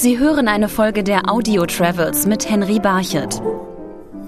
Sie 0.00 0.16
hören 0.16 0.46
eine 0.46 0.68
Folge 0.68 1.02
der 1.02 1.28
Audio 1.28 1.66
Travels 1.66 2.24
mit 2.24 2.48
Henry 2.48 2.78
Barchet. 2.78 3.42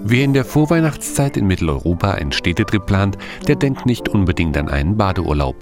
Wer 0.03 0.25
in 0.25 0.33
der 0.33 0.43
Vorweihnachtszeit 0.43 1.37
in 1.37 1.47
Mitteleuropa 1.47 2.11
einen 2.11 2.33
Städtetrip 2.33 2.85
plant, 2.85 3.17
der 3.47 3.55
denkt 3.55 3.85
nicht 3.85 4.09
unbedingt 4.09 4.57
an 4.57 4.67
einen 4.67 4.97
Badeurlaub. 4.97 5.55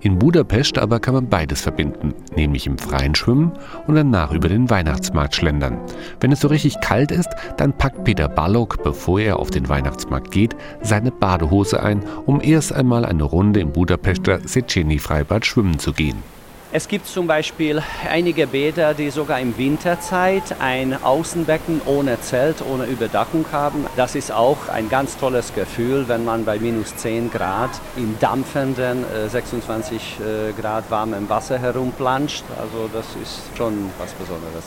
In 0.00 0.20
Budapest 0.20 0.78
aber 0.78 1.00
kann 1.00 1.14
man 1.14 1.28
beides 1.28 1.62
verbinden, 1.62 2.14
nämlich 2.36 2.68
im 2.68 2.78
Freien 2.78 3.16
schwimmen 3.16 3.54
und 3.88 3.96
danach 3.96 4.30
über 4.30 4.48
den 4.48 4.70
Weihnachtsmarkt 4.70 5.34
schlendern. 5.34 5.80
Wenn 6.20 6.30
es 6.30 6.38
so 6.38 6.46
richtig 6.46 6.80
kalt 6.80 7.10
ist, 7.10 7.30
dann 7.56 7.76
packt 7.76 8.04
Peter 8.04 8.28
Balog, 8.28 8.84
bevor 8.84 9.18
er 9.18 9.40
auf 9.40 9.50
den 9.50 9.68
Weihnachtsmarkt 9.68 10.30
geht, 10.30 10.54
seine 10.80 11.10
Badehose 11.10 11.82
ein, 11.82 12.04
um 12.24 12.40
erst 12.40 12.72
einmal 12.72 13.04
eine 13.04 13.24
Runde 13.24 13.58
im 13.58 13.72
Budapester 13.72 14.38
Szechenyi-Freibad 14.46 15.44
schwimmen 15.44 15.80
zu 15.80 15.92
gehen. 15.92 16.35
Es 16.72 16.88
gibt 16.88 17.06
zum 17.06 17.28
Beispiel 17.28 17.80
einige 18.10 18.48
Bäder, 18.48 18.92
die 18.92 19.10
sogar 19.10 19.38
im 19.38 19.56
Winterzeit 19.56 20.56
ein 20.58 21.00
Außenbecken 21.00 21.80
ohne 21.86 22.20
Zelt, 22.20 22.56
ohne 22.60 22.86
Überdachung 22.86 23.46
haben. 23.52 23.86
Das 23.94 24.16
ist 24.16 24.32
auch 24.32 24.68
ein 24.68 24.88
ganz 24.88 25.16
tolles 25.16 25.54
Gefühl, 25.54 26.08
wenn 26.08 26.24
man 26.24 26.44
bei 26.44 26.58
minus 26.58 26.96
10 26.96 27.30
Grad 27.30 27.70
im 27.96 28.18
dampfenden, 28.18 29.04
26 29.28 30.16
äh, 30.20 30.48
äh, 30.48 30.52
Grad 30.60 30.90
warmen 30.90 31.28
Wasser 31.28 31.56
herumplanscht. 31.58 32.42
Also 32.60 32.90
das 32.92 33.06
ist 33.22 33.56
schon 33.56 33.90
was 33.98 34.12
Besonderes. 34.14 34.64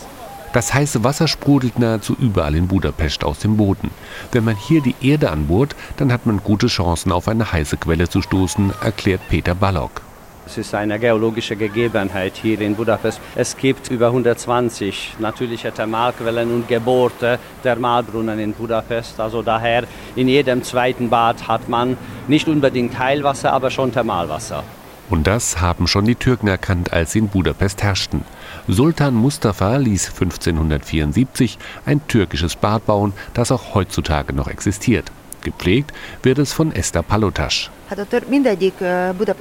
Das 0.53 0.73
heiße 0.73 1.03
Wasser 1.03 1.27
sprudelt 1.27 1.79
nahezu 1.79 2.15
überall 2.17 2.55
in 2.55 2.67
Budapest 2.69 3.25
aus 3.25 3.39
dem 3.39 3.57
Boden. 3.57 3.91
Wenn 4.31 4.45
man 4.45 4.55
hier 4.55 4.81
die 4.81 4.95
Erde 5.01 5.31
anbohrt, 5.31 5.75
dann 5.97 6.13
hat 6.13 6.25
man 6.25 6.41
gute 6.43 6.67
Chancen, 6.67 7.11
auf 7.11 7.27
eine 7.27 7.51
heiße 7.51 7.75
Quelle 7.75 8.07
zu 8.07 8.21
stoßen, 8.21 8.73
erklärt 8.81 9.21
Peter 9.29 9.53
Ballock. 9.53 10.01
Es 10.49 10.57
ist 10.57 10.73
eine 10.73 10.97
geologische 10.97 11.55
Gegebenheit 11.55 12.33
hier 12.35 12.59
in 12.61 12.75
Budapest. 12.75 13.21
Es 13.35 13.55
gibt 13.55 13.91
über 13.91 14.07
120 14.07 15.17
natürliche 15.19 15.71
Thermalquellen 15.71 16.51
und 16.51 16.67
gebohrte 16.67 17.37
Thermalbrunnen 17.61 18.39
in 18.39 18.53
Budapest. 18.53 19.19
Also 19.19 19.43
daher 19.43 19.83
in 20.15 20.27
jedem 20.27 20.63
zweiten 20.63 21.11
Bad 21.11 21.47
hat 21.47 21.69
man 21.69 21.97
nicht 22.27 22.47
unbedingt 22.47 22.97
Heilwasser, 22.97 23.53
aber 23.53 23.69
schon 23.69 23.91
Thermalwasser. 23.91 24.63
Und 25.11 25.27
das 25.27 25.61
haben 25.61 25.85
schon 25.85 26.05
die 26.05 26.15
Türken 26.15 26.47
erkannt, 26.47 26.93
als 26.93 27.11
sie 27.11 27.19
in 27.19 27.27
Budapest 27.27 27.83
herrschten. 27.83 28.23
Sultan 28.67 29.13
Mustafa 29.13 29.75
ließ 29.75 30.07
1574 30.07 31.59
ein 31.85 32.01
türkisches 32.07 32.55
Bad 32.55 32.87
bauen, 32.87 33.13
das 33.35 33.51
auch 33.51 33.75
heutzutage 33.75 34.33
noch 34.33 34.47
existiert. 34.47 35.11
Gepflegt 35.41 35.93
wird 36.23 36.39
es 36.39 36.53
von 36.53 36.71
Esther 36.71 37.03
Palotasch. 37.03 37.69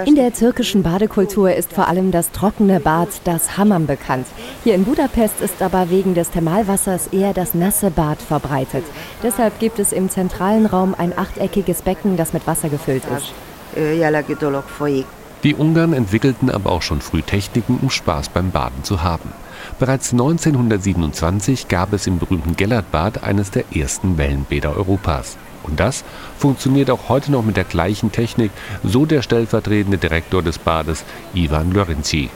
In 0.06 0.14
der 0.14 0.32
türkischen 0.32 0.82
Badekultur 0.82 1.52
ist 1.52 1.72
vor 1.72 1.88
allem 1.88 2.10
das 2.10 2.32
trockene 2.32 2.80
Bad, 2.80 3.08
das 3.24 3.58
Hammam, 3.58 3.86
bekannt. 3.86 4.26
Hier 4.64 4.74
in 4.74 4.84
Budapest 4.84 5.40
ist 5.40 5.60
aber 5.60 5.90
wegen 5.90 6.14
des 6.14 6.30
Thermalwassers 6.30 7.08
eher 7.08 7.34
das 7.34 7.54
nasse 7.54 7.90
Bad 7.90 8.22
verbreitet. 8.22 8.84
Deshalb 9.22 9.58
gibt 9.58 9.78
es 9.78 9.92
im 9.92 10.08
zentralen 10.08 10.66
Raum 10.66 10.94
ein 10.96 11.16
achteckiges 11.16 11.82
Becken, 11.82 12.16
das 12.16 12.32
mit 12.32 12.46
Wasser 12.46 12.68
gefüllt 12.70 13.02
ist. 13.16 13.34
Die 15.44 15.54
Ungarn 15.54 15.92
entwickelten 15.92 16.50
aber 16.50 16.72
auch 16.72 16.82
schon 16.82 17.00
früh 17.00 17.22
Techniken, 17.22 17.78
um 17.80 17.90
Spaß 17.90 18.30
beim 18.30 18.50
Baden 18.50 18.82
zu 18.82 19.02
haben. 19.02 19.30
Bereits 19.78 20.12
1927 20.12 21.68
gab 21.68 21.92
es 21.92 22.06
im 22.06 22.18
berühmten 22.18 22.56
Gellertbad 22.56 23.22
eines 23.22 23.50
der 23.50 23.64
ersten 23.74 24.18
Wellenbäder 24.18 24.76
Europas. 24.76 25.36
Und 25.68 25.78
das 25.78 26.04
funktioniert 26.38 26.90
auch 26.90 27.08
heute 27.08 27.30
noch 27.30 27.44
mit 27.44 27.56
der 27.56 27.64
gleichen 27.64 28.10
Technik, 28.10 28.50
so 28.82 29.06
der 29.06 29.22
stellvertretende 29.22 29.98
Direktor 29.98 30.42
des 30.42 30.58
Bades, 30.58 31.04
Ivan 31.34 31.72
Lorenzi. 31.72 32.30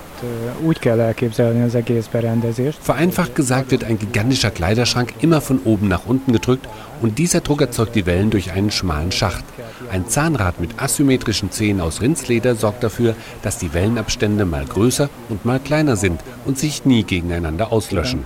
Vereinfacht 2.81 3.34
gesagt 3.34 3.70
wird 3.70 3.84
ein 3.84 3.98
gigantischer 3.98 4.51
Kleiderschrank 4.51 5.15
immer 5.20 5.41
von 5.41 5.61
oben 5.65 5.89
nach 5.89 6.06
unten 6.06 6.33
gedrückt 6.33 6.69
und 7.01 7.19
dieser 7.19 7.41
Druck 7.41 7.61
erzeugt 7.61 7.95
die 7.97 8.06
Wellen 8.06 8.31
durch 8.31 8.53
einen 8.53 8.70
schmalen 8.70 9.12
Schacht. 9.12 9.44
Ein 9.91 10.09
Zahnrad 10.09 10.60
mit 10.60 10.81
asymmetrischen 10.81 11.50
Zähnen 11.50 11.81
aus 11.81 12.00
Rindsleder 12.00 12.55
sorgt 12.55 12.84
dafür, 12.84 13.15
dass 13.43 13.59
die 13.59 13.75
Wellenabstände 13.75 14.44
mal 14.44 14.65
größer 14.65 15.10
und 15.28 15.44
mal 15.44 15.59
kleiner 15.59 15.97
sind 15.97 16.21
und 16.44 16.59
sich 16.59 16.84
nie 16.84 17.03
gegeneinander 17.03 17.72
auslöschen. 17.72 18.25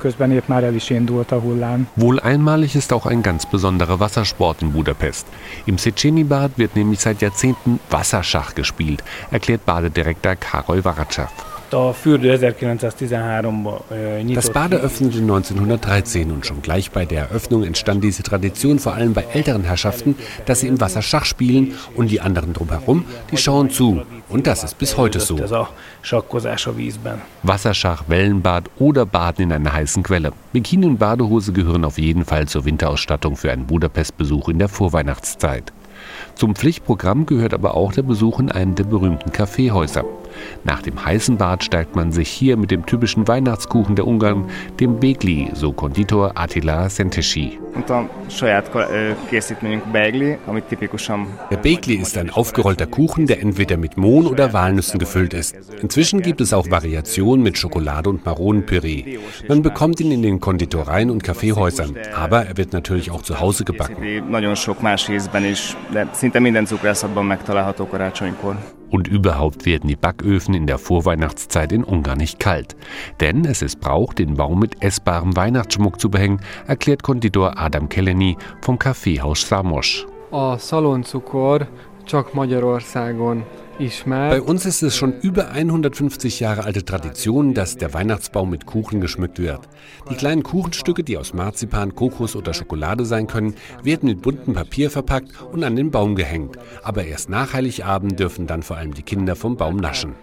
Wohl 1.96 2.20
einmalig 2.20 2.76
ist 2.76 2.92
auch 2.92 3.06
ein 3.06 3.22
ganz 3.22 3.46
besonderer 3.46 3.98
Wassersport 3.98 4.62
in 4.62 4.72
Budapest. 4.72 5.26
Im 5.64 5.78
Szechenyi-Bad 5.78 6.52
wird 6.56 6.76
nämlich 6.76 7.00
seit 7.00 7.22
Jahrzehnten 7.22 7.80
Wasserschach 7.90 8.54
gespielt, 8.54 9.02
erklärt 9.30 9.64
Badedirektor 9.64 10.36
Karol 10.36 10.84
Waratschew. 10.84 11.26
Das 14.34 14.50
Bade 14.50 14.76
öffnete 14.76 15.18
1913 15.18 16.30
und 16.30 16.46
schon 16.46 16.62
gleich 16.62 16.90
bei 16.90 17.04
der 17.04 17.22
Eröffnung 17.22 17.64
entstand 17.64 18.04
diese 18.04 18.22
Tradition 18.22 18.78
vor 18.78 18.94
allem 18.94 19.14
bei 19.14 19.24
älteren 19.32 19.64
Herrschaften, 19.64 20.16
dass 20.44 20.60
sie 20.60 20.68
im 20.68 20.80
Wasser 20.80 21.02
Schach 21.02 21.24
spielen 21.24 21.74
und 21.94 22.10
die 22.10 22.20
anderen 22.20 22.52
drumherum, 22.52 23.04
die 23.30 23.36
schauen 23.36 23.70
zu. 23.70 24.02
Und 24.28 24.46
das 24.46 24.64
ist 24.64 24.78
bis 24.78 24.96
heute 24.96 25.20
so. 25.20 25.36
Wasserschach, 27.42 28.04
Wellenbad 28.08 28.70
oder 28.78 29.06
Baden 29.06 29.46
in 29.46 29.52
einer 29.52 29.72
heißen 29.72 30.02
Quelle. 30.02 30.32
Bikini 30.52 30.86
und 30.86 30.98
Badehose 30.98 31.52
gehören 31.52 31.84
auf 31.84 31.98
jeden 31.98 32.24
Fall 32.24 32.46
zur 32.46 32.64
Winterausstattung 32.64 33.36
für 33.36 33.50
einen 33.52 33.66
Budapest-Besuch 33.66 34.48
in 34.48 34.58
der 34.58 34.68
Vorweihnachtszeit. 34.68 35.72
Zum 36.34 36.54
Pflichtprogramm 36.54 37.26
gehört 37.26 37.54
aber 37.54 37.74
auch 37.74 37.92
der 37.92 38.02
Besuch 38.02 38.40
in 38.40 38.50
einem 38.50 38.74
der 38.74 38.84
berühmten 38.84 39.32
Kaffeehäuser. 39.32 40.04
Nach 40.64 40.82
dem 40.82 41.04
heißen 41.04 41.36
Bad 41.36 41.64
steigt 41.64 41.96
man 41.96 42.12
sich 42.12 42.28
hier 42.28 42.56
mit 42.56 42.70
dem 42.70 42.86
typischen 42.86 43.26
Weihnachtskuchen 43.28 43.96
der 43.96 44.06
Ungarn, 44.06 44.48
dem 44.80 45.00
Begli, 45.00 45.50
so 45.54 45.72
Konditor 45.72 46.32
Attila 46.34 46.88
Szentesi. 46.88 47.58
Der 51.50 51.56
Begli 51.56 51.94
ist 51.94 52.16
ein 52.16 52.30
aufgerollter 52.30 52.86
Kuchen, 52.86 53.26
der 53.26 53.40
entweder 53.42 53.76
mit 53.76 53.96
Mohn 53.96 54.26
oder 54.26 54.52
Walnüssen 54.52 54.98
gefüllt 54.98 55.34
ist. 55.34 55.54
Inzwischen 55.82 56.22
gibt 56.22 56.40
es 56.40 56.52
auch 56.52 56.70
Variationen 56.70 57.42
mit 57.42 57.58
Schokolade 57.58 58.08
und 58.08 58.24
Maronenpüree. 58.24 59.18
Man 59.48 59.62
bekommt 59.62 60.00
ihn 60.00 60.10
in 60.10 60.22
den 60.22 60.40
Konditoreien 60.40 61.10
und 61.10 61.22
Kaffeehäusern, 61.22 61.96
aber 62.14 62.46
er 62.46 62.56
wird 62.56 62.72
natürlich 62.72 63.10
auch 63.10 63.22
zu 63.22 63.40
Hause 63.40 63.64
gebacken. 63.64 63.96
Und 68.90 69.08
überhaupt 69.08 69.66
werden 69.66 69.88
die 69.88 69.96
Backöfen 69.96 70.54
in 70.54 70.66
der 70.66 70.78
Vorweihnachtszeit 70.78 71.72
in 71.72 71.84
Ungarn 71.84 72.18
nicht 72.18 72.38
kalt. 72.38 72.76
Denn 73.20 73.44
es 73.44 73.62
ist 73.62 73.80
Brauch, 73.80 74.14
den 74.14 74.34
Baum 74.34 74.60
mit 74.60 74.82
essbarem 74.82 75.36
Weihnachtsschmuck 75.36 76.00
zu 76.00 76.10
behängen, 76.10 76.40
erklärt 76.66 77.02
Konditor 77.02 77.58
Adam 77.58 77.88
Keleni 77.88 78.36
vom 78.60 78.78
Kaffeehaus 78.78 79.48
Samos. 79.48 80.06
A 80.30 80.56
szaloncukor 80.58 81.66
csak 82.04 82.34
Magyarországon 82.34 83.44
bei 84.08 84.40
uns 84.40 84.64
ist 84.64 84.82
es 84.82 84.96
schon 84.96 85.20
über 85.20 85.50
150 85.50 86.40
Jahre 86.40 86.64
alte 86.64 86.84
Tradition, 86.84 87.52
dass 87.52 87.76
der 87.76 87.92
Weihnachtsbaum 87.92 88.48
mit 88.48 88.64
Kuchen 88.64 89.02
geschmückt 89.02 89.38
wird. 89.38 89.60
Die 90.10 90.14
kleinen 90.14 90.42
Kuchenstücke, 90.42 91.04
die 91.04 91.18
aus 91.18 91.34
Marzipan, 91.34 91.94
Kokos 91.94 92.36
oder 92.36 92.54
Schokolade 92.54 93.04
sein 93.04 93.26
können, 93.26 93.54
werden 93.82 94.08
mit 94.08 94.22
buntem 94.22 94.54
Papier 94.54 94.90
verpackt 94.90 95.30
und 95.52 95.62
an 95.62 95.76
den 95.76 95.90
Baum 95.90 96.14
gehängt. 96.14 96.56
Aber 96.82 97.04
erst 97.04 97.28
nach 97.28 97.52
Heiligabend 97.52 98.18
dürfen 98.18 98.46
dann 98.46 98.62
vor 98.62 98.76
allem 98.76 98.94
die 98.94 99.02
Kinder 99.02 99.36
vom 99.36 99.56
Baum 99.56 99.76
naschen. 99.76 100.14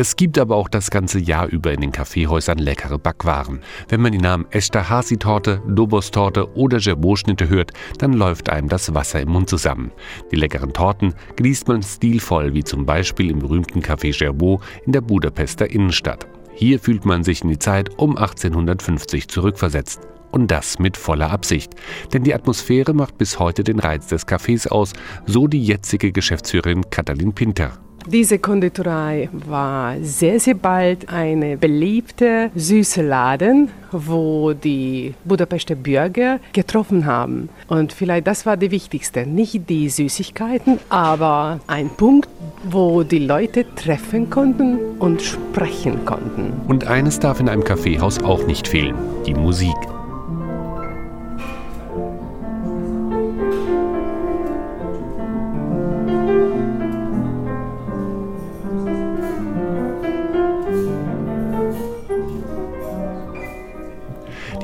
Es 0.00 0.14
gibt 0.14 0.38
aber 0.38 0.54
auch 0.54 0.68
das 0.68 0.92
ganze 0.92 1.18
Jahr 1.18 1.48
über 1.48 1.72
in 1.72 1.80
den 1.80 1.90
Kaffeehäusern 1.90 2.58
leckere 2.58 3.00
Backwaren. 3.00 3.58
Wenn 3.88 4.00
man 4.00 4.12
die 4.12 4.18
Namen 4.18 4.46
Esterhazy-Torte, 4.52 5.60
Dobos-Torte 5.66 6.54
oder 6.54 6.78
Gerbeau-Schnitte 6.78 7.48
hört, 7.48 7.72
dann 7.98 8.12
läuft 8.12 8.48
einem 8.48 8.68
das 8.68 8.94
Wasser 8.94 9.20
im 9.20 9.30
Mund 9.30 9.48
zusammen. 9.50 9.90
Die 10.30 10.36
leckeren 10.36 10.72
Torten 10.72 11.14
genießt 11.34 11.66
man 11.66 11.82
stilvoll, 11.82 12.54
wie 12.54 12.62
zum 12.62 12.86
Beispiel 12.86 13.28
im 13.28 13.40
berühmten 13.40 13.80
Café 13.80 14.16
Gerbeau 14.16 14.60
in 14.86 14.92
der 14.92 15.00
Budapester 15.00 15.68
Innenstadt. 15.68 16.28
Hier 16.54 16.78
fühlt 16.78 17.04
man 17.04 17.24
sich 17.24 17.42
in 17.42 17.48
die 17.48 17.58
Zeit 17.58 17.98
um 17.98 18.16
1850 18.16 19.26
zurückversetzt. 19.26 20.02
Und 20.30 20.52
das 20.52 20.78
mit 20.78 20.96
voller 20.96 21.32
Absicht. 21.32 21.72
Denn 22.12 22.22
die 22.22 22.34
Atmosphäre 22.34 22.94
macht 22.94 23.18
bis 23.18 23.40
heute 23.40 23.64
den 23.64 23.80
Reiz 23.80 24.06
des 24.06 24.28
Cafés 24.28 24.68
aus, 24.68 24.92
so 25.26 25.48
die 25.48 25.64
jetzige 25.64 26.12
Geschäftsführerin 26.12 26.88
Katalin 26.88 27.32
Pinter. 27.32 27.80
Diese 28.10 28.38
Konditorei 28.38 29.28
war 29.32 29.96
sehr, 30.00 30.40
sehr 30.40 30.54
bald 30.54 31.10
eine 31.10 31.58
beliebte 31.58 32.50
süße 32.54 33.02
Laden, 33.02 33.68
wo 33.92 34.54
die 34.54 35.12
Budapester 35.24 35.74
Bürger 35.74 36.40
getroffen 36.54 37.04
haben. 37.04 37.50
Und 37.66 37.92
vielleicht 37.92 38.26
das 38.26 38.46
war 38.46 38.56
die 38.56 38.70
wichtigste, 38.70 39.26
nicht 39.26 39.68
die 39.68 39.90
Süßigkeiten, 39.90 40.78
aber 40.88 41.60
ein 41.66 41.90
Punkt, 41.90 42.30
wo 42.64 43.02
die 43.02 43.18
Leute 43.18 43.66
treffen 43.74 44.30
konnten 44.30 44.78
und 44.98 45.20
sprechen 45.20 46.06
konnten. 46.06 46.54
Und 46.66 46.86
eines 46.86 47.20
darf 47.20 47.40
in 47.40 47.50
einem 47.50 47.62
Kaffeehaus 47.62 48.22
auch 48.22 48.46
nicht 48.46 48.68
fehlen, 48.68 48.94
die 49.26 49.34
Musik. 49.34 49.76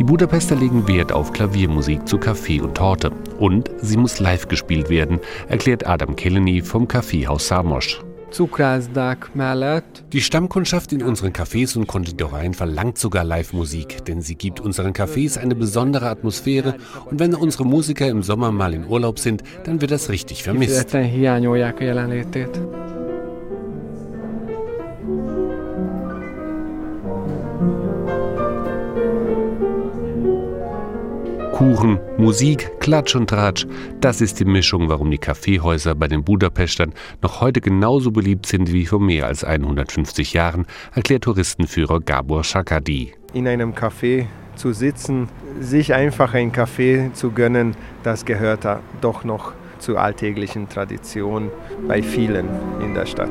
Die 0.04 0.10
Budapester 0.10 0.54
legen 0.54 0.86
Wert 0.86 1.12
auf 1.12 1.32
Klaviermusik 1.32 2.06
zu 2.06 2.18
Kaffee 2.18 2.60
und 2.60 2.74
Torte. 2.74 3.10
Und 3.38 3.70
sie 3.80 3.96
muss 3.96 4.20
live 4.20 4.48
gespielt 4.48 4.90
werden, 4.90 5.18
erklärt 5.48 5.86
Adam 5.86 6.14
Keleny 6.14 6.60
vom 6.60 6.86
Kaffeehaus 6.86 7.48
Samos. 7.48 8.04
Die 10.12 10.20
Stammkundschaft 10.20 10.92
in 10.92 11.02
unseren 11.02 11.32
Cafés 11.32 11.74
und 11.78 11.86
Konditoreien 11.86 12.52
verlangt 12.52 12.98
sogar 12.98 13.24
Live-Musik, 13.24 14.04
denn 14.04 14.20
sie 14.20 14.34
gibt 14.34 14.60
unseren 14.60 14.92
Cafés 14.92 15.38
eine 15.38 15.54
besondere 15.54 16.10
Atmosphäre 16.10 16.74
und 17.06 17.18
wenn 17.18 17.34
unsere 17.34 17.64
Musiker 17.64 18.06
im 18.06 18.22
Sommer 18.22 18.52
mal 18.52 18.74
in 18.74 18.86
Urlaub 18.86 19.18
sind, 19.18 19.42
dann 19.64 19.80
wird 19.80 19.90
das 19.90 20.10
richtig 20.10 20.42
vermisst. 20.42 20.94
Kuchen, 31.54 32.00
Musik, 32.18 32.80
Klatsch 32.80 33.14
und 33.14 33.30
Tratsch. 33.30 33.64
Das 34.00 34.20
ist 34.20 34.40
die 34.40 34.44
Mischung, 34.44 34.88
warum 34.88 35.08
die 35.12 35.18
Kaffeehäuser 35.18 35.94
bei 35.94 36.08
den 36.08 36.24
Budapestern 36.24 36.92
noch 37.22 37.40
heute 37.40 37.60
genauso 37.60 38.10
beliebt 38.10 38.46
sind 38.46 38.72
wie 38.72 38.86
vor 38.86 38.98
mehr 38.98 39.26
als 39.26 39.44
150 39.44 40.32
Jahren, 40.32 40.66
erklärt 40.96 41.22
Touristenführer 41.22 42.00
Gabor 42.00 42.42
Shakadi. 42.42 43.12
In 43.34 43.46
einem 43.46 43.72
Café 43.72 44.26
zu 44.56 44.72
sitzen, 44.72 45.28
sich 45.60 45.94
einfach 45.94 46.34
einen 46.34 46.50
Kaffee 46.50 47.12
zu 47.12 47.30
gönnen, 47.30 47.76
das 48.02 48.24
gehört 48.24 48.66
doch 49.00 49.22
noch 49.22 49.52
zur 49.78 50.00
alltäglichen 50.00 50.68
Tradition 50.68 51.52
bei 51.86 52.02
vielen 52.02 52.48
in 52.82 52.94
der 52.94 53.06
Stadt. 53.06 53.30